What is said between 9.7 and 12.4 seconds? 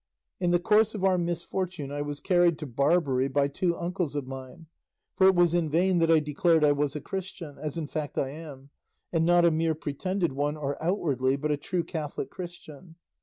pretended one, or outwardly, but a true Catholic